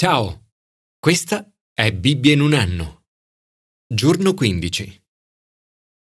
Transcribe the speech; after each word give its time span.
Ciao, 0.00 0.52
questa 1.00 1.52
è 1.74 1.92
Bibbia 1.92 2.32
in 2.32 2.40
un 2.40 2.52
anno. 2.52 3.06
Giorno 3.92 4.32
15. 4.32 5.02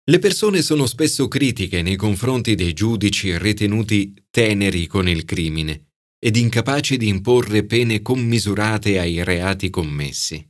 Le 0.04 0.20
persone 0.20 0.62
sono 0.62 0.86
spesso 0.86 1.30
critiche 1.30 1.82
nei 1.82 1.96
confronti 1.96 2.56
dei 2.56 2.74
giudici 2.74 3.38
ritenuti 3.38 4.26
teneri 4.30 4.88
con 4.88 5.08
il 5.08 5.24
crimine 5.24 5.92
ed 6.20 6.36
incapaci 6.36 6.98
di 6.98 7.08
imporre 7.08 7.64
pene 7.64 8.02
commisurate 8.02 9.00
ai 9.00 9.24
reati 9.24 9.70
commessi. 9.70 10.46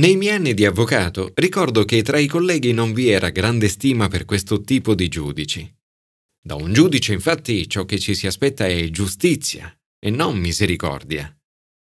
Nei 0.00 0.16
miei 0.16 0.34
anni 0.34 0.52
di 0.52 0.64
avvocato 0.64 1.30
ricordo 1.36 1.84
che 1.84 2.02
tra 2.02 2.18
i 2.18 2.26
colleghi 2.26 2.72
non 2.72 2.92
vi 2.92 3.08
era 3.08 3.30
grande 3.30 3.68
stima 3.68 4.08
per 4.08 4.24
questo 4.24 4.62
tipo 4.62 4.96
di 4.96 5.06
giudici. 5.06 5.72
Da 6.44 6.56
un 6.56 6.72
giudice 6.72 7.12
infatti 7.12 7.68
ciò 7.68 7.84
che 7.84 8.00
ci 8.00 8.16
si 8.16 8.26
aspetta 8.26 8.66
è 8.66 8.90
giustizia 8.90 9.72
e 9.96 10.10
non 10.10 10.36
misericordia. 10.36 11.32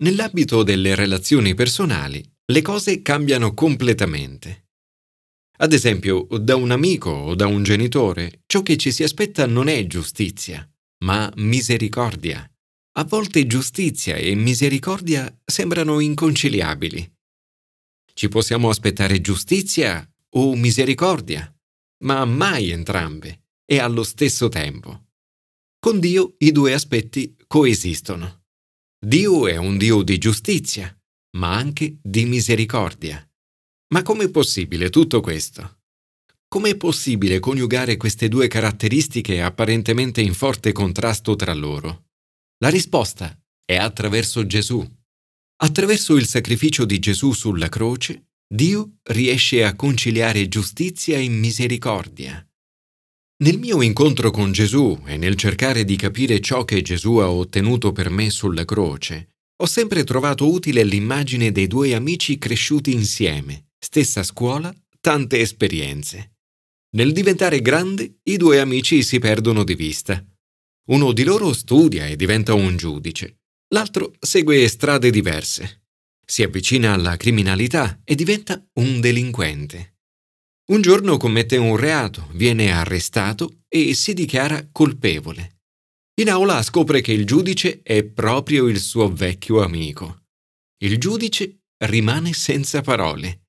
Nell'ambito 0.04 0.64
delle 0.64 0.96
relazioni 0.96 1.54
personali, 1.54 2.22
le 2.48 2.62
cose 2.62 3.02
cambiano 3.02 3.54
completamente. 3.54 4.68
Ad 5.60 5.72
esempio, 5.72 6.28
da 6.42 6.58
un 6.58 6.72
amico 6.72 7.10
o 7.10 7.36
da 7.36 7.48
un 7.48 7.64
genitore, 7.64 8.42
ciò 8.46 8.64
che 8.64 8.76
ci 8.76 8.92
si 8.92 9.04
aspetta 9.04 9.46
non 9.46 9.70
è 9.70 9.88
giustizia, 9.88 10.70
ma 11.06 11.32
misericordia. 11.38 12.46
A 12.98 13.04
volte 13.06 13.48
giustizia 13.48 14.18
e 14.18 14.36
misericordia 14.36 15.34
sembrano 15.46 16.02
inconciliabili. 16.02 17.10
Ci 18.14 18.28
possiamo 18.28 18.68
aspettare 18.68 19.22
giustizia 19.22 20.06
o 20.32 20.54
misericordia, 20.58 21.50
ma 22.04 22.26
mai 22.26 22.72
entrambe 22.72 23.44
e 23.66 23.80
allo 23.80 24.04
stesso 24.04 24.50
tempo. 24.50 25.12
Con 25.80 26.02
Dio 26.02 26.36
i 26.40 26.52
due 26.52 26.74
aspetti 26.74 27.38
coesistono. 27.48 28.43
Dio 29.06 29.50
è 29.50 29.58
un 29.58 29.78
Dio 29.78 30.02
di 30.02 30.18
giustizia, 30.18 30.98
ma 31.36 31.54
anche 31.54 31.98
di 32.02 32.24
misericordia. 32.24 33.22
Ma 33.94 34.02
com'è 34.02 34.30
possibile 34.30 34.90
tutto 34.90 35.20
questo? 35.20 35.82
Com'è 36.48 36.78
possibile 36.78 37.40
coniugare 37.40 37.98
queste 37.98 38.30
due 38.30 38.48
caratteristiche 38.48 39.42
apparentemente 39.42 40.22
in 40.22 40.34
forte 40.34 40.72
contrasto 40.72 41.36
tra 41.36 41.54
loro? 41.54 42.06
La 42.60 42.70
risposta 42.70 43.38
è 43.66 43.76
attraverso 43.76 44.46
Gesù. 44.46 44.90
Attraverso 45.58 46.16
il 46.16 46.26
sacrificio 46.26 46.86
di 46.86 46.98
Gesù 47.00 47.34
sulla 47.34 47.68
croce, 47.68 48.28
Dio 48.48 49.00
riesce 49.10 49.66
a 49.66 49.76
conciliare 49.76 50.48
giustizia 50.48 51.18
e 51.18 51.28
misericordia. 51.28 52.42
Nel 53.38 53.58
mio 53.58 53.82
incontro 53.82 54.32
con 54.32 54.52
Gesù 54.52 55.02
e 55.06 55.18
nel 55.18 55.36
cercare 55.36 55.84
di 55.84 55.96
capire 55.96 56.40
ciò 56.40 56.64
che 56.64 56.82
Gesù 56.82 57.16
ha 57.16 57.30
ottenuto 57.30 57.92
per 57.92 58.10
me 58.10 58.30
sulla 58.30 58.64
croce, 58.64 59.30
ho 59.62 59.66
sempre 59.66 60.04
trovato 60.04 60.50
utile 60.52 60.84
l'immagine 60.84 61.52
dei 61.52 61.68
due 61.68 61.94
amici 61.94 62.38
cresciuti 62.38 62.94
insieme, 62.94 63.72
stessa 63.80 64.24
scuola, 64.24 64.74
tante 65.02 65.40
esperienze. 65.40 66.36
Nel 66.96 67.12
diventare 67.12 67.62
grandi, 67.62 68.20
i 68.24 68.38
due 68.38 68.60
amici 68.60 69.02
si 69.04 69.20
perdono 69.20 69.64
di 69.64 69.76
vista. 69.76 70.24
Uno 70.90 71.12
di 71.12 71.24
loro 71.24 71.54
studia 71.54 72.06
e 72.06 72.16
diventa 72.16 72.54
un 72.54 72.78
giudice, 72.78 73.40
l'altro 73.70 74.14
segue 74.20 74.68
strade 74.68 75.10
diverse. 75.10 75.86
Si 76.26 76.44
avvicina 76.44 76.94
alla 76.94 77.18
criminalità 77.18 78.00
e 78.04 78.16
diventa 78.16 78.64
un 78.74 79.02
delinquente. 79.02 79.93
Un 80.66 80.82
giorno 80.82 81.18
commette 81.18 81.58
un 81.58 81.76
reato, 81.76 82.30
viene 82.32 82.72
arrestato 82.72 83.64
e 83.68 83.94
si 83.94 84.14
dichiara 84.14 84.70
colpevole. 84.72 85.64
In 86.22 86.30
aula 86.30 86.64
scopre 86.64 87.02
che 87.02 87.12
il 87.12 87.26
giudice 87.26 87.82
è 87.82 88.06
proprio 88.06 88.68
il 88.68 88.80
suo 88.80 89.12
vecchio 89.12 89.62
amico. 89.62 90.28
Il 90.78 91.00
giudice 91.00 91.64
rimane 91.80 92.32
senza 92.32 92.80
parole. 92.80 93.48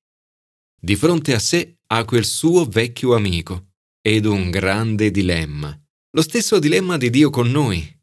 Di 0.77 0.97
fronte 0.97 1.35
a 1.35 1.39
sé 1.39 1.77
ha 1.87 2.05
quel 2.05 2.25
suo 2.25 2.65
vecchio 2.65 3.15
amico 3.15 3.75
ed 4.01 4.25
un 4.25 4.51
grande 4.51 5.13
dilemma. 5.13 5.81
Lo 6.17 6.23
stesso 6.23 6.59
dilemma 6.59 6.97
di 6.97 7.11
Dio 7.11 7.31
con 7.31 7.49
noi. 7.49 7.97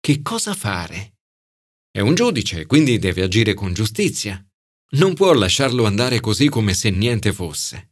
Che 0.00 0.22
cosa 0.22 0.54
fare? 0.54 1.18
È 1.90 2.00
un 2.00 2.14
giudice, 2.14 2.64
quindi 2.64 2.98
deve 2.98 3.24
agire 3.24 3.52
con 3.52 3.74
giustizia. 3.74 4.42
Non 4.92 5.12
può 5.12 5.34
lasciarlo 5.34 5.84
andare 5.84 6.20
così 6.20 6.48
come 6.48 6.72
se 6.72 6.88
niente 6.88 7.34
fosse 7.34 7.87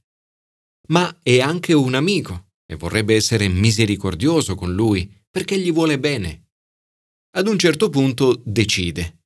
ma 0.88 1.20
è 1.22 1.40
anche 1.40 1.72
un 1.72 1.94
amico 1.94 2.50
e 2.66 2.76
vorrebbe 2.76 3.14
essere 3.14 3.48
misericordioso 3.48 4.54
con 4.54 4.74
lui 4.74 5.12
perché 5.30 5.58
gli 5.58 5.72
vuole 5.72 5.98
bene. 5.98 6.48
Ad 7.36 7.48
un 7.48 7.58
certo 7.58 7.90
punto 7.90 8.40
decide. 8.44 9.24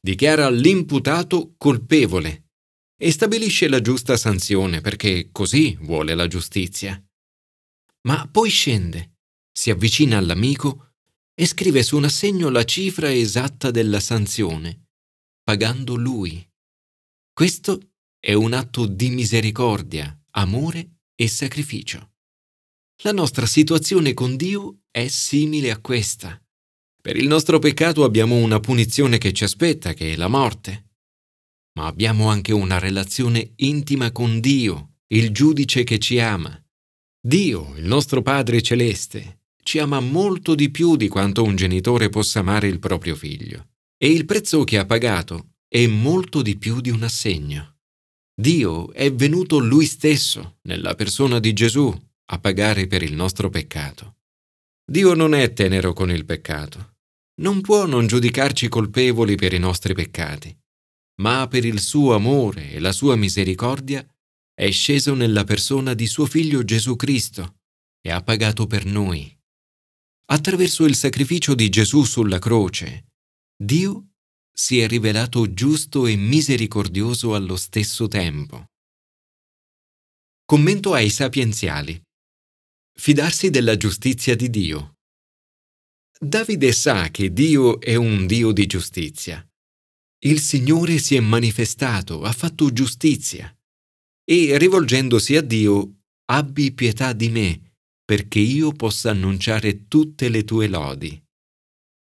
Dichiara 0.00 0.50
l'imputato 0.50 1.54
colpevole 1.56 2.50
e 2.96 3.10
stabilisce 3.10 3.68
la 3.68 3.80
giusta 3.80 4.16
sanzione 4.16 4.80
perché 4.80 5.30
così 5.32 5.76
vuole 5.80 6.14
la 6.14 6.26
giustizia. 6.26 7.02
Ma 8.06 8.28
poi 8.30 8.50
scende, 8.50 9.18
si 9.52 9.70
avvicina 9.70 10.18
all'amico 10.18 10.94
e 11.34 11.46
scrive 11.46 11.82
su 11.82 11.96
un 11.96 12.04
assegno 12.04 12.48
la 12.50 12.64
cifra 12.64 13.12
esatta 13.12 13.70
della 13.70 14.00
sanzione, 14.00 14.88
pagando 15.42 15.94
lui. 15.94 16.46
Questo 17.32 17.94
è 18.18 18.32
un 18.32 18.52
atto 18.52 18.86
di 18.86 19.10
misericordia, 19.10 20.16
amore 20.32 20.93
e 21.14 21.28
sacrificio. 21.28 22.12
La 23.02 23.12
nostra 23.12 23.46
situazione 23.46 24.14
con 24.14 24.36
Dio 24.36 24.82
è 24.90 25.08
simile 25.08 25.70
a 25.70 25.80
questa. 25.80 26.40
Per 27.00 27.16
il 27.16 27.26
nostro 27.26 27.58
peccato 27.58 28.04
abbiamo 28.04 28.36
una 28.36 28.60
punizione 28.60 29.18
che 29.18 29.32
ci 29.32 29.44
aspetta, 29.44 29.92
che 29.92 30.12
è 30.12 30.16
la 30.16 30.28
morte. 30.28 30.92
Ma 31.74 31.86
abbiamo 31.86 32.28
anche 32.28 32.52
una 32.52 32.78
relazione 32.78 33.52
intima 33.56 34.10
con 34.12 34.40
Dio, 34.40 34.94
il 35.08 35.30
giudice 35.30 35.84
che 35.84 35.98
ci 35.98 36.18
ama. 36.18 36.58
Dio, 37.20 37.74
il 37.76 37.84
nostro 37.84 38.22
Padre 38.22 38.62
celeste, 38.62 39.40
ci 39.62 39.78
ama 39.78 40.00
molto 40.00 40.54
di 40.54 40.70
più 40.70 40.96
di 40.96 41.08
quanto 41.08 41.42
un 41.42 41.56
genitore 41.56 42.08
possa 42.08 42.40
amare 42.40 42.68
il 42.68 42.78
proprio 42.78 43.14
figlio. 43.16 43.70
E 43.96 44.08
il 44.10 44.24
prezzo 44.24 44.64
che 44.64 44.78
ha 44.78 44.86
pagato 44.86 45.56
è 45.68 45.86
molto 45.86 46.42
di 46.42 46.56
più 46.56 46.80
di 46.80 46.90
un 46.90 47.02
assegno. 47.02 47.73
Dio 48.36 48.92
è 48.92 49.12
venuto 49.12 49.58
Lui 49.58 49.86
stesso, 49.86 50.58
nella 50.62 50.94
persona 50.94 51.38
di 51.38 51.52
Gesù, 51.52 51.92
a 52.26 52.38
pagare 52.40 52.88
per 52.88 53.02
il 53.02 53.14
nostro 53.14 53.48
peccato. 53.48 54.16
Dio 54.84 55.14
non 55.14 55.34
è 55.34 55.52
tenero 55.52 55.92
con 55.92 56.10
il 56.10 56.24
peccato. 56.24 56.96
Non 57.40 57.60
può 57.60 57.86
non 57.86 58.06
giudicarci 58.06 58.68
colpevoli 58.68 59.36
per 59.36 59.52
i 59.52 59.58
nostri 59.58 59.94
peccati, 59.94 60.56
ma 61.20 61.46
per 61.48 61.64
il 61.64 61.80
suo 61.80 62.14
amore 62.14 62.72
e 62.72 62.80
la 62.80 62.92
sua 62.92 63.14
misericordia 63.16 64.04
è 64.52 64.70
sceso 64.70 65.14
nella 65.14 65.44
persona 65.44 65.94
di 65.94 66.06
suo 66.06 66.26
figlio 66.26 66.64
Gesù 66.64 66.96
Cristo 66.96 67.58
e 68.00 68.10
ha 68.10 68.22
pagato 68.22 68.66
per 68.66 68.84
noi. 68.84 69.32
Attraverso 70.26 70.84
il 70.84 70.94
sacrificio 70.94 71.54
di 71.54 71.68
Gesù 71.68 72.02
sulla 72.02 72.38
croce, 72.38 73.12
Dio 73.56 74.13
si 74.56 74.78
è 74.78 74.86
rivelato 74.86 75.52
giusto 75.52 76.06
e 76.06 76.14
misericordioso 76.14 77.34
allo 77.34 77.56
stesso 77.56 78.06
tempo. 78.06 78.66
Commento 80.44 80.92
ai 80.92 81.10
sapienziali. 81.10 82.00
Fidarsi 82.96 83.50
della 83.50 83.76
giustizia 83.76 84.36
di 84.36 84.48
Dio. 84.50 84.94
Davide 86.20 86.72
sa 86.72 87.10
che 87.10 87.32
Dio 87.32 87.80
è 87.80 87.96
un 87.96 88.26
Dio 88.26 88.52
di 88.52 88.66
giustizia. 88.66 89.44
Il 90.20 90.40
Signore 90.40 90.98
si 90.98 91.16
è 91.16 91.20
manifestato, 91.20 92.22
ha 92.22 92.32
fatto 92.32 92.72
giustizia 92.72 93.52
e 94.24 94.56
rivolgendosi 94.56 95.36
a 95.36 95.42
Dio, 95.42 96.02
abbi 96.26 96.72
pietà 96.72 97.12
di 97.12 97.28
me, 97.28 97.74
perché 98.04 98.38
io 98.38 98.72
possa 98.72 99.10
annunciare 99.10 99.88
tutte 99.88 100.28
le 100.28 100.44
tue 100.44 100.68
lodi. 100.68 101.23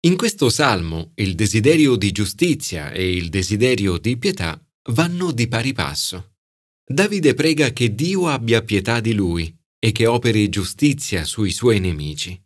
In 0.03 0.17
questo 0.17 0.49
salmo 0.49 1.13
il 1.17 1.35
desiderio 1.35 1.95
di 1.95 2.11
giustizia 2.11 2.91
e 2.91 3.15
il 3.15 3.29
desiderio 3.29 3.99
di 3.99 4.17
pietà 4.17 4.59
vanno 4.93 5.31
di 5.31 5.47
pari 5.47 5.75
passo. 5.75 6.37
Davide 6.83 7.35
prega 7.35 7.75
che 7.75 7.95
Dio 7.95 8.27
abbia 8.27 8.63
pietà 8.63 9.01
di 9.01 9.13
lui 9.13 9.55
e 9.79 9.93
che 9.93 10.07
operi 10.07 10.49
giustizia 10.49 11.25
sui 11.25 11.51
suoi 11.51 11.81
nemici. 11.81 12.43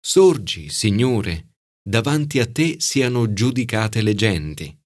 Sorgi, 0.00 0.68
Signore, 0.68 1.58
davanti 1.80 2.40
a 2.40 2.50
te 2.50 2.80
siano 2.80 3.32
giudicate 3.32 4.02
le 4.02 4.14
genti. 4.16 4.76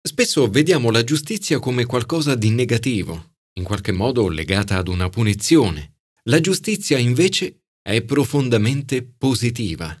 Spesso 0.00 0.48
vediamo 0.48 0.92
la 0.92 1.02
giustizia 1.02 1.58
come 1.58 1.84
qualcosa 1.84 2.36
di 2.36 2.50
negativo, 2.50 3.38
in 3.54 3.64
qualche 3.64 3.90
modo 3.90 4.28
legata 4.28 4.76
ad 4.76 4.86
una 4.86 5.08
punizione. 5.08 5.96
La 6.28 6.38
giustizia 6.38 6.96
invece 6.96 7.64
è 7.82 8.02
profondamente 8.02 9.02
positiva. 9.02 10.00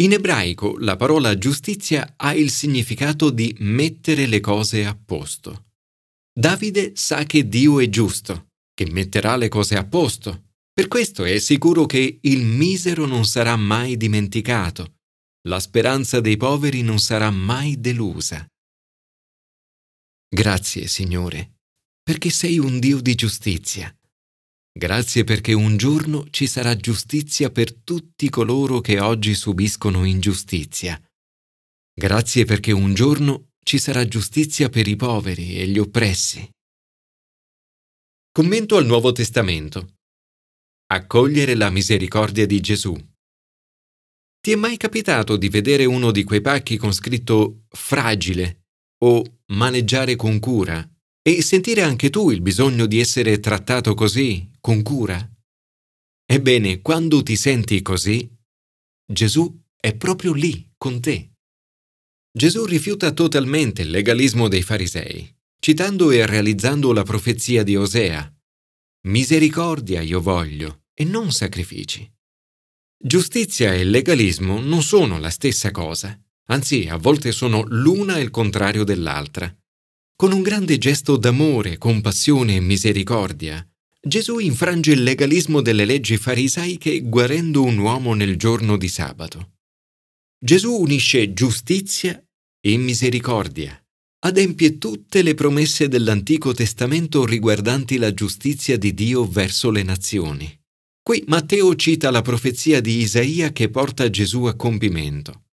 In 0.00 0.12
ebraico 0.12 0.76
la 0.78 0.94
parola 0.94 1.36
giustizia 1.36 2.14
ha 2.16 2.32
il 2.32 2.50
significato 2.50 3.30
di 3.30 3.54
mettere 3.58 4.26
le 4.26 4.38
cose 4.38 4.84
a 4.84 4.96
posto. 4.96 5.70
Davide 6.32 6.92
sa 6.94 7.24
che 7.24 7.48
Dio 7.48 7.80
è 7.80 7.88
giusto, 7.88 8.50
che 8.72 8.88
metterà 8.92 9.34
le 9.34 9.48
cose 9.48 9.76
a 9.76 9.84
posto. 9.84 10.50
Per 10.72 10.86
questo 10.86 11.24
è 11.24 11.38
sicuro 11.38 11.86
che 11.86 12.20
il 12.22 12.44
misero 12.44 13.06
non 13.06 13.24
sarà 13.24 13.56
mai 13.56 13.96
dimenticato, 13.96 14.98
la 15.48 15.58
speranza 15.58 16.20
dei 16.20 16.36
poveri 16.36 16.82
non 16.82 17.00
sarà 17.00 17.30
mai 17.32 17.80
delusa. 17.80 18.46
Grazie, 20.28 20.86
Signore, 20.86 21.56
perché 22.00 22.30
sei 22.30 22.60
un 22.60 22.78
Dio 22.78 23.00
di 23.00 23.16
giustizia. 23.16 23.92
Grazie 24.78 25.24
perché 25.24 25.54
un 25.54 25.76
giorno 25.76 26.28
ci 26.30 26.46
sarà 26.46 26.76
giustizia 26.76 27.50
per 27.50 27.74
tutti 27.74 28.30
coloro 28.30 28.80
che 28.80 29.00
oggi 29.00 29.34
subiscono 29.34 30.04
ingiustizia. 30.04 31.02
Grazie 31.92 32.44
perché 32.44 32.70
un 32.70 32.94
giorno 32.94 33.48
ci 33.64 33.80
sarà 33.80 34.06
giustizia 34.06 34.68
per 34.68 34.86
i 34.86 34.94
poveri 34.94 35.58
e 35.58 35.66
gli 35.66 35.78
oppressi. 35.78 36.48
Commento 38.30 38.76
al 38.76 38.86
Nuovo 38.86 39.10
Testamento. 39.10 39.96
Accogliere 40.92 41.56
la 41.56 41.70
misericordia 41.70 42.46
di 42.46 42.60
Gesù. 42.60 42.94
Ti 44.40 44.52
è 44.52 44.54
mai 44.54 44.76
capitato 44.76 45.36
di 45.36 45.48
vedere 45.48 45.86
uno 45.86 46.12
di 46.12 46.22
quei 46.22 46.40
pacchi 46.40 46.76
con 46.76 46.92
scritto 46.92 47.64
fragile 47.70 48.66
o 49.02 49.40
maneggiare 49.46 50.14
con 50.14 50.38
cura 50.38 50.88
e 51.20 51.42
sentire 51.42 51.82
anche 51.82 52.10
tu 52.10 52.30
il 52.30 52.40
bisogno 52.40 52.86
di 52.86 53.00
essere 53.00 53.40
trattato 53.40 53.92
così, 53.94 54.48
con 54.68 54.82
cura? 54.82 55.18
Ebbene, 56.26 56.82
quando 56.82 57.22
ti 57.22 57.36
senti 57.36 57.80
così, 57.80 58.30
Gesù 59.10 59.62
è 59.74 59.96
proprio 59.96 60.34
lì 60.34 60.74
con 60.76 61.00
te. 61.00 61.30
Gesù 62.30 62.66
rifiuta 62.66 63.12
totalmente 63.12 63.80
il 63.80 63.88
legalismo 63.88 64.46
dei 64.46 64.60
farisei, 64.60 65.34
citando 65.58 66.10
e 66.10 66.26
realizzando 66.26 66.92
la 66.92 67.02
profezia 67.02 67.62
di 67.62 67.76
Osea. 67.76 68.30
Misericordia 69.06 70.02
io 70.02 70.20
voglio 70.20 70.82
e 70.92 71.04
non 71.04 71.32
sacrifici. 71.32 72.06
Giustizia 73.02 73.72
e 73.72 73.84
legalismo 73.84 74.60
non 74.60 74.82
sono 74.82 75.18
la 75.18 75.30
stessa 75.30 75.70
cosa, 75.70 76.14
anzi 76.48 76.88
a 76.88 76.98
volte 76.98 77.32
sono 77.32 77.64
l'una 77.66 78.18
il 78.18 78.28
contrario 78.28 78.84
dell'altra. 78.84 79.50
Con 80.14 80.30
un 80.30 80.42
grande 80.42 80.76
gesto 80.76 81.16
d'amore, 81.16 81.78
compassione 81.78 82.56
e 82.56 82.60
misericordia, 82.60 83.66
Gesù 84.00 84.38
infrange 84.38 84.92
il 84.92 85.02
legalismo 85.02 85.60
delle 85.60 85.84
leggi 85.84 86.16
farisaiche 86.16 87.00
guarendo 87.00 87.64
un 87.64 87.78
uomo 87.78 88.14
nel 88.14 88.36
giorno 88.36 88.76
di 88.76 88.88
sabato. 88.88 89.56
Gesù 90.38 90.72
unisce 90.72 91.32
giustizia 91.32 92.22
e 92.60 92.76
misericordia, 92.76 93.76
adempie 94.20 94.78
tutte 94.78 95.22
le 95.22 95.34
promesse 95.34 95.88
dell'Antico 95.88 96.52
Testamento 96.54 97.24
riguardanti 97.24 97.98
la 97.98 98.14
giustizia 98.14 98.78
di 98.78 98.94
Dio 98.94 99.26
verso 99.26 99.70
le 99.70 99.82
nazioni. 99.82 100.56
Qui 101.02 101.24
Matteo 101.26 101.74
cita 101.74 102.10
la 102.10 102.22
profezia 102.22 102.80
di 102.80 102.98
Isaia 102.98 103.50
che 103.50 103.68
porta 103.68 104.08
Gesù 104.10 104.44
a 104.44 104.54
compimento 104.54 105.46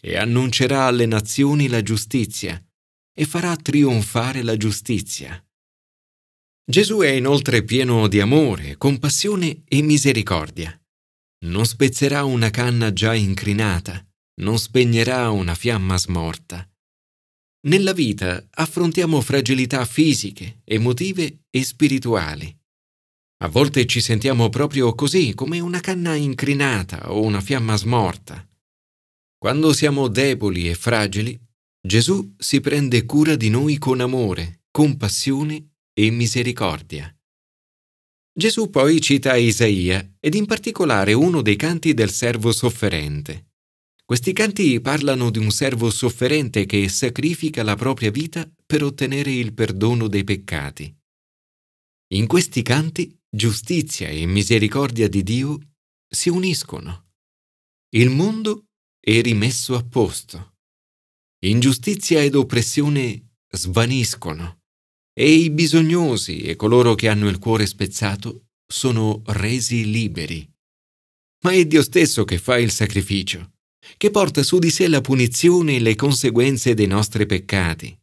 e 0.00 0.16
annuncerà 0.16 0.84
alle 0.84 1.06
nazioni 1.06 1.66
la 1.66 1.82
giustizia 1.82 2.62
e 3.12 3.24
farà 3.24 3.56
trionfare 3.56 4.42
la 4.42 4.56
giustizia. 4.56 5.42
Gesù 6.70 6.98
è 6.98 7.08
inoltre 7.08 7.62
pieno 7.64 8.08
di 8.08 8.20
amore, 8.20 8.76
compassione 8.76 9.62
e 9.64 9.80
misericordia. 9.80 10.78
Non 11.46 11.64
spezzerà 11.64 12.24
una 12.24 12.50
canna 12.50 12.92
già 12.92 13.14
incrinata, 13.14 14.06
non 14.42 14.58
spegnerà 14.58 15.30
una 15.30 15.54
fiamma 15.54 15.96
smorta. 15.96 16.70
Nella 17.68 17.94
vita 17.94 18.46
affrontiamo 18.50 19.22
fragilità 19.22 19.82
fisiche, 19.86 20.60
emotive 20.64 21.44
e 21.48 21.64
spirituali. 21.64 22.54
A 23.44 23.48
volte 23.48 23.86
ci 23.86 24.02
sentiamo 24.02 24.50
proprio 24.50 24.94
così, 24.94 25.32
come 25.32 25.60
una 25.60 25.80
canna 25.80 26.16
incrinata 26.16 27.12
o 27.12 27.22
una 27.22 27.40
fiamma 27.40 27.76
smorta. 27.76 28.46
Quando 29.38 29.72
siamo 29.72 30.08
deboli 30.08 30.68
e 30.68 30.74
fragili, 30.74 31.40
Gesù 31.80 32.34
si 32.36 32.60
prende 32.60 33.06
cura 33.06 33.36
di 33.36 33.48
noi 33.48 33.78
con 33.78 34.00
amore, 34.00 34.64
compassione 34.70 35.76
e 35.98 36.10
misericordia. 36.12 37.12
Gesù 38.32 38.70
poi 38.70 39.00
cita 39.00 39.34
Isaia 39.34 40.14
ed 40.20 40.36
in 40.36 40.46
particolare 40.46 41.12
uno 41.12 41.42
dei 41.42 41.56
canti 41.56 41.92
del 41.92 42.10
servo 42.10 42.52
sofferente. 42.52 43.48
Questi 44.04 44.32
canti 44.32 44.80
parlano 44.80 45.28
di 45.30 45.38
un 45.38 45.50
servo 45.50 45.90
sofferente 45.90 46.66
che 46.66 46.88
sacrifica 46.88 47.64
la 47.64 47.74
propria 47.74 48.12
vita 48.12 48.48
per 48.64 48.84
ottenere 48.84 49.32
il 49.32 49.52
perdono 49.52 50.06
dei 50.06 50.22
peccati. 50.22 50.96
In 52.12 52.28
questi 52.28 52.62
canti 52.62 53.20
giustizia 53.28 54.06
e 54.06 54.24
misericordia 54.24 55.08
di 55.08 55.24
Dio 55.24 55.58
si 56.08 56.28
uniscono. 56.28 57.08
Il 57.96 58.10
mondo 58.10 58.66
è 59.00 59.20
rimesso 59.20 59.74
a 59.74 59.82
posto. 59.82 60.58
Ingiustizia 61.40 62.22
ed 62.22 62.36
oppressione 62.36 63.30
svaniscono 63.50 64.57
e 65.20 65.28
i 65.28 65.50
bisognosi 65.50 66.42
e 66.42 66.54
coloro 66.54 66.94
che 66.94 67.08
hanno 67.08 67.28
il 67.28 67.40
cuore 67.40 67.66
spezzato 67.66 68.50
sono 68.64 69.22
resi 69.26 69.90
liberi. 69.90 70.48
Ma 71.42 71.50
è 71.50 71.66
Dio 71.66 71.82
stesso 71.82 72.22
che 72.22 72.38
fa 72.38 72.56
il 72.56 72.70
sacrificio, 72.70 73.54
che 73.96 74.12
porta 74.12 74.44
su 74.44 74.60
di 74.60 74.70
sé 74.70 74.86
la 74.86 75.00
punizione 75.00 75.74
e 75.74 75.80
le 75.80 75.96
conseguenze 75.96 76.74
dei 76.74 76.86
nostri 76.86 77.26
peccati. 77.26 77.98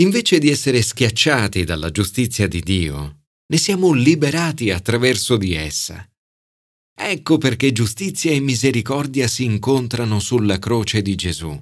Invece 0.00 0.38
di 0.38 0.48
essere 0.48 0.80
schiacciati 0.80 1.62
dalla 1.64 1.90
giustizia 1.90 2.48
di 2.48 2.60
Dio, 2.60 3.24
ne 3.46 3.58
siamo 3.58 3.92
liberati 3.92 4.70
attraverso 4.70 5.36
di 5.36 5.52
essa. 5.52 6.08
Ecco 6.96 7.36
perché 7.36 7.70
giustizia 7.70 8.30
e 8.30 8.40
misericordia 8.40 9.28
si 9.28 9.44
incontrano 9.44 10.20
sulla 10.20 10.58
croce 10.58 11.02
di 11.02 11.16
Gesù. 11.16 11.54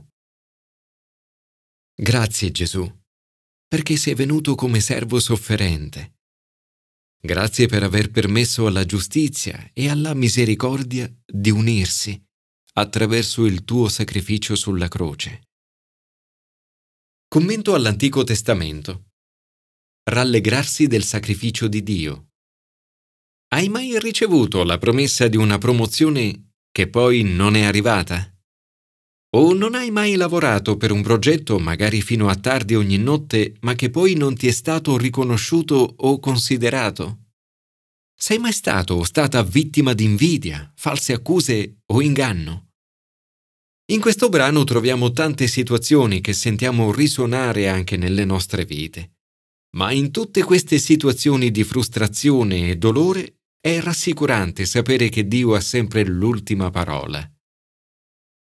Grazie 1.95 2.51
Gesù, 2.53 3.02
perché 3.73 3.97
sei 3.97 4.13
venuto 4.13 4.55
come 4.55 4.81
servo 4.81 5.19
sofferente. 5.19 6.19
Grazie 7.19 7.69
per 7.69 7.83
aver 7.83 8.11
permesso 8.11 8.67
alla 8.67 8.85
giustizia 8.85 9.71
e 9.73 9.89
alla 9.89 10.13
misericordia 10.13 11.11
di 11.25 11.49
unirsi 11.49 12.23
attraverso 12.75 13.47
il 13.47 13.65
tuo 13.65 13.89
sacrificio 13.89 14.57
sulla 14.57 14.89
croce. 14.89 15.45
Commento 17.27 17.73
all'Antico 17.73 18.25
Testamento. 18.25 19.13
Rallegrarsi 20.03 20.87
del 20.87 21.05
sacrificio 21.05 21.67
di 21.67 21.83
Dio. 21.83 22.33
Hai 23.55 23.71
mai 23.71 23.99
ricevuto 23.99 24.65
la 24.65 24.77
promessa 24.77 25.29
di 25.29 25.39
una 25.39 25.57
promozione 25.57 26.51
che 26.71 26.91
poi 26.91 27.23
non 27.23 27.57
è 27.57 27.63
arrivata? 27.63 28.32
O 29.35 29.55
non 29.55 29.75
hai 29.75 29.91
mai 29.91 30.15
lavorato 30.17 30.77
per 30.77 30.93
un 30.93 31.03
progetto 31.03 31.59
magari 31.59 32.03
fino 32.03 32.29
a 32.29 32.37
tardi 32.37 32.75
ogni 32.75 32.99
notte, 32.99 33.55
ma 33.61 33.75
che 33.75 33.89
poi 33.89 34.15
non 34.15 34.37
ti 34.37 34.47
è 34.47 34.51
stato 34.51 34.99
riconosciuto 34.99 35.95
o 35.97 36.21
considerato? 36.21 37.21
Sei 38.15 38.37
mai 38.37 38.53
stato 38.53 38.95
o 38.95 39.05
stata 39.05 39.43
vittima 39.43 39.95
di 39.95 40.05
invidia, 40.05 40.71
false 40.77 41.15
accuse 41.15 41.79
o 41.87 42.03
inganno? 42.03 42.73
In 43.91 44.01
questo 44.01 44.29
brano 44.29 44.65
troviamo 44.65 45.13
tante 45.13 45.47
situazioni 45.49 46.21
che 46.21 46.35
sentiamo 46.35 46.93
risuonare 46.93 47.69
anche 47.69 47.97
nelle 47.97 48.27
nostre 48.27 48.67
vite. 48.67 49.13
Ma 49.77 49.93
in 49.93 50.11
tutte 50.11 50.43
queste 50.43 50.79
situazioni 50.79 51.51
di 51.51 51.65
frustrazione 51.65 52.69
e 52.69 52.77
dolore 52.77 53.39
è 53.59 53.81
rassicurante 53.81 54.67
sapere 54.67 55.09
che 55.09 55.27
Dio 55.27 55.55
ha 55.55 55.61
sempre 55.61 56.05
l'ultima 56.05 56.71
parola. 56.71 57.27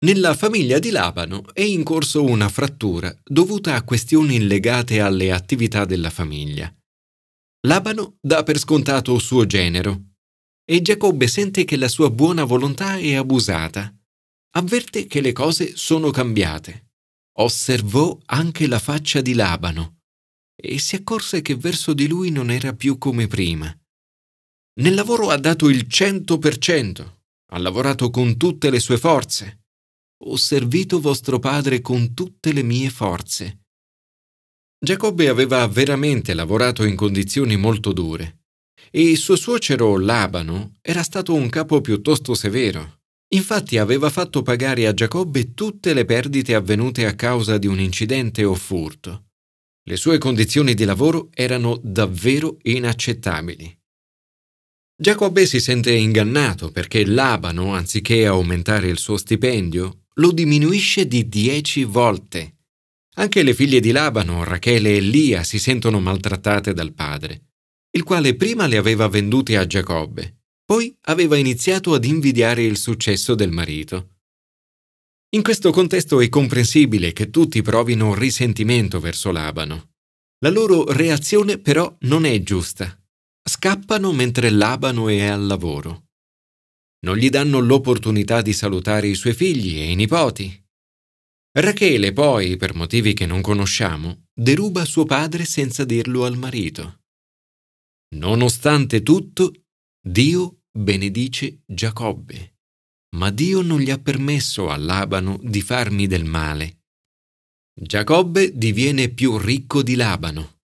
Nella 0.04 0.36
famiglia 0.36 0.78
di 0.78 0.90
Labano 0.90 1.46
è 1.54 1.62
in 1.62 1.84
corso 1.84 2.22
una 2.24 2.50
frattura 2.50 3.18
dovuta 3.24 3.75
a 3.75 3.84
questioni 3.84 4.46
legate 4.46 5.00
alle 5.00 5.32
attività 5.32 5.86
della 5.86 6.10
famiglia. 6.10 6.72
Labano 7.66 8.18
dà 8.20 8.44
per 8.44 8.60
scontato 8.60 9.18
suo 9.20 9.46
genero 9.46 10.16
e 10.66 10.82
Giacobbe 10.82 11.28
sente 11.28 11.64
che 11.64 11.78
la 11.78 11.88
sua 11.88 12.10
buona 12.10 12.44
volontà 12.44 12.98
è 12.98 13.14
abusata. 13.14 13.96
Avverte 14.58 15.08
che 15.08 15.22
le 15.22 15.32
cose 15.32 15.78
sono 15.78 16.12
cambiate. 16.12 16.92
Osservò 17.38 18.18
anche 18.25 18.68
la 18.68 18.80
faccia 18.80 19.22
di 19.22 19.34
Labano 19.34 20.02
e 20.56 20.78
si 20.78 20.96
accorse 20.96 21.42
che 21.42 21.56
verso 21.56 21.94
di 21.94 22.08
lui 22.08 22.32
non 22.32 22.52
era 22.52 22.74
più 22.74 22.98
come 22.98 23.28
prima. 23.28 23.74
Nel 24.82 24.94
lavoro 24.94 25.30
ha 25.30 25.38
dato 25.38 25.70
il 25.70 25.88
cento 25.88 26.38
per 26.38 26.58
cento, 26.58 27.24
ha 27.52 27.58
lavorato 27.58 28.10
con 28.10 28.36
tutte 28.36 28.70
le 28.70 28.80
sue 28.80 28.98
forze 28.98 29.65
ho 30.27 30.36
servito 30.38 31.00
vostro 31.00 31.39
padre 31.39 31.82
con 31.82 32.13
tutte 32.13 32.51
le 32.51 32.63
mie 32.63 32.89
forze. 32.89 33.60
Giacobbe 34.84 35.29
aveva 35.29 35.67
veramente 35.67 36.34
lavorato 36.34 36.84
in 36.84 36.96
condizioni 36.96 37.55
molto 37.58 37.94
dure 37.94 38.39
e 38.91 39.15
suo 39.15 39.36
suocero 39.36 39.98
Labano 39.98 40.74
era 40.82 41.03
stato 41.03 41.34
un 41.34 41.50
capo 41.50 41.82
piuttosto 41.82 42.34
severo. 42.34 43.00
Infatti 43.34 43.77
aveva 43.77 44.10
fatto 44.10 44.41
pagare 44.41 44.88
a 44.88 44.94
Giacobbe 44.94 45.53
tutte 45.53 45.94
le 45.94 46.05
perdite 46.05 46.55
avvenute 46.55 47.05
a 47.05 47.13
causa 47.13 47.58
di 47.58 47.67
un 47.67 47.79
incidente 47.79 48.44
o 48.46 48.53
furto. 48.55 49.25
Le 49.84 49.98
sue 49.98 50.17
condizioni 50.17 50.74
di 50.74 50.86
lavoro 50.86 51.29
erano 51.34 51.79
davvero 51.84 52.58
inaccettabili. 52.62 53.77
Giacobbe 54.98 55.46
si 55.46 55.60
sente 55.60 55.91
ingannato 55.91 56.72
perché 56.72 57.05
Labano, 57.05 57.74
anziché 57.74 58.25
aumentare 58.25 58.88
il 58.88 58.98
suo 58.98 59.17
stipendio, 59.17 60.05
lo 60.18 60.32
diminuisce 60.32 61.08
di 61.08 61.28
dieci 61.28 61.84
volte. 61.84 62.58
Anche 63.16 63.44
le 63.44 63.54
figlie 63.54 63.80
di 63.80 63.92
Labano, 63.92 64.44
Rachele 64.44 64.96
e 64.96 65.00
Lia, 65.00 65.44
si 65.44 65.60
sentono 65.60 66.00
maltrattate 66.00 66.74
dal 66.74 66.94
padre, 66.94 67.54
il 67.92 68.04
quale 68.04 68.36
prima 68.36 68.68
le 68.68 68.78
aveva 68.78 69.08
vendute 69.08 69.58
a 69.58 69.66
Giacobbe, 69.66 70.44
poi 70.66 70.96
aveva 71.04 71.38
iniziato 71.38 71.94
ad 71.94 72.06
invidiare 72.06 72.64
il 72.64 72.78
successo 72.78 73.36
del 73.36 73.52
marito. 73.52 74.16
In 75.36 75.44
questo 75.44 75.72
contesto 75.72 76.22
è 76.22 76.30
comprensibile 76.30 77.12
che 77.12 77.30
tutti 77.30 77.62
provino 77.62 78.14
risentimento 78.14 79.00
verso 79.00 79.32
Labano. 79.32 79.92
La 80.40 80.50
loro 80.50 80.92
reazione 80.92 81.58
però 81.58 81.94
non 82.02 82.26
è 82.26 82.42
giusta. 82.42 82.98
Scappano 83.44 84.14
mentre 84.14 84.50
Labano 84.50 85.10
è 85.10 85.26
al 85.26 85.46
lavoro. 85.46 86.05
Non 87.06 87.18
gli 87.18 87.30
danno 87.30 87.60
l'opportunità 87.60 88.42
di 88.42 88.52
salutare 88.52 89.08
i 89.08 89.16
suoi 89.16 89.34
figli 89.34 89.80
e 89.80 89.92
i 89.92 89.96
nipoti, 89.96 90.66
Rachele 91.58 92.12
poi, 92.12 92.58
per 92.58 92.76
motivi 92.76 93.14
che 93.14 93.26
non 93.26 93.40
conosciamo, 93.40 94.26
deruba 94.34 94.84
suo 94.84 95.06
padre 95.06 95.46
senza 95.46 95.86
dirlo 95.86 96.26
al 96.26 96.38
marito. 96.38 97.04
Nonostante 98.16 99.02
tutto, 99.02 99.54
Dio 100.06 100.64
benedice 100.70 101.62
Giacobbe, 101.66 102.58
ma 103.16 103.30
Dio 103.30 103.62
non 103.62 103.80
gli 103.80 103.90
ha 103.90 103.98
permesso 103.98 104.70
a 104.70 104.76
Labano 104.76 105.40
di 105.42 105.62
farmi 105.62 106.08
del 106.08 106.26
male. 106.26 106.84
Giacobbe 107.74 108.52
diviene 108.58 109.08
più 109.08 109.38
ricco 109.38 109.82
di 109.82 109.96
Labano. 109.96 110.58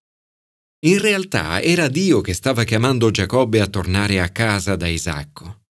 In 0.85 0.99
realtà 0.99 1.61
era 1.61 1.87
Dio 1.87 2.19
che 2.19 2.33
stava 2.33 2.65
chiamando 2.65 3.11
Giacobbe 3.11 3.61
a 3.61 3.67
tornare 3.67 4.19
a 4.19 4.27
casa 4.27 4.75
da 4.75 4.87
Isacco. 4.87 5.60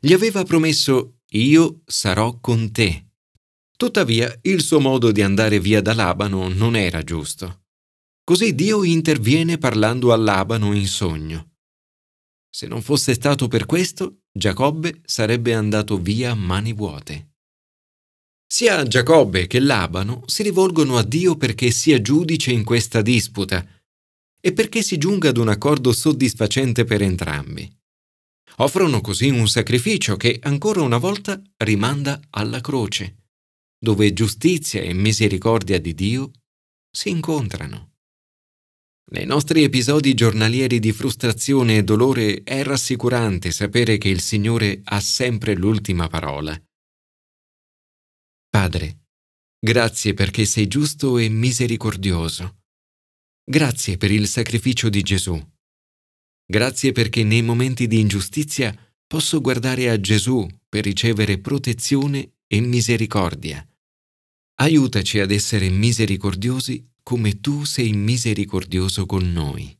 Gli 0.00 0.12
aveva 0.12 0.44
promesso 0.44 1.20
Io 1.30 1.82
sarò 1.86 2.38
con 2.38 2.70
te 2.70 3.06
Tuttavia 3.76 4.34
il 4.42 4.62
suo 4.62 4.80
modo 4.80 5.12
di 5.12 5.20
andare 5.20 5.60
via 5.60 5.82
da 5.82 5.92
Labano 5.92 6.48
non 6.48 6.76
era 6.76 7.02
giusto. 7.02 7.64
Così 8.24 8.54
Dio 8.54 8.82
interviene 8.84 9.58
parlando 9.58 10.14
a 10.14 10.16
Labano 10.16 10.72
in 10.72 10.86
sogno. 10.86 11.56
Se 12.48 12.66
non 12.66 12.80
fosse 12.80 13.12
stato 13.12 13.48
per 13.48 13.66
questo, 13.66 14.22
Giacobbe 14.32 15.02
sarebbe 15.04 15.52
andato 15.52 15.98
via 15.98 16.30
a 16.30 16.34
mani 16.34 16.72
vuote. 16.72 17.34
Sia 18.46 18.82
Giacobbe 18.82 19.46
che 19.46 19.60
Labano 19.60 20.22
si 20.24 20.42
rivolgono 20.42 20.96
a 20.96 21.04
Dio 21.04 21.36
perché 21.36 21.70
sia 21.70 22.00
giudice 22.00 22.52
in 22.52 22.64
questa 22.64 23.02
disputa 23.02 23.62
e 24.40 24.52
perché 24.54 24.80
si 24.80 24.96
giunga 24.96 25.28
ad 25.28 25.36
un 25.36 25.48
accordo 25.48 25.92
soddisfacente 25.92 26.84
per 26.84 27.02
entrambi. 27.02 27.75
Offrono 28.58 29.00
così 29.00 29.28
un 29.28 29.48
sacrificio 29.48 30.16
che 30.16 30.38
ancora 30.42 30.82
una 30.82 30.98
volta 30.98 31.40
rimanda 31.58 32.20
alla 32.30 32.60
croce 32.60 33.16
dove 33.78 34.12
giustizia 34.12 34.80
e 34.80 34.94
misericordia 34.94 35.78
di 35.78 35.94
Dio 35.94 36.30
si 36.90 37.10
incontrano. 37.10 37.92
Nei 39.12 39.26
nostri 39.26 39.62
episodi 39.62 40.14
giornalieri 40.14 40.80
di 40.80 40.90
frustrazione 40.92 41.76
e 41.76 41.84
dolore 41.84 42.42
è 42.42 42.64
rassicurante 42.64 43.52
sapere 43.52 43.98
che 43.98 44.08
il 44.08 44.20
Signore 44.20 44.80
ha 44.82 44.98
sempre 44.98 45.54
l'ultima 45.54 46.08
parola. 46.08 46.60
Padre, 48.48 49.04
grazie 49.60 50.14
perché 50.14 50.44
sei 50.44 50.66
giusto 50.66 51.18
e 51.18 51.28
misericordioso. 51.28 52.62
Grazie 53.44 53.96
per 53.96 54.10
il 54.10 54.26
sacrificio 54.26 54.88
di 54.88 55.02
Gesù. 55.02 55.55
Grazie 56.48 56.92
perché 56.92 57.24
nei 57.24 57.42
momenti 57.42 57.88
di 57.88 57.98
ingiustizia 57.98 58.74
posso 59.06 59.40
guardare 59.40 59.90
a 59.90 60.00
Gesù 60.00 60.46
per 60.68 60.84
ricevere 60.84 61.38
protezione 61.38 62.34
e 62.46 62.60
misericordia. 62.60 63.66
Aiutaci 64.58 65.18
ad 65.18 65.32
essere 65.32 65.68
misericordiosi 65.68 66.88
come 67.02 67.40
tu 67.40 67.64
sei 67.64 67.92
misericordioso 67.92 69.06
con 69.06 69.30
noi. 69.32 69.76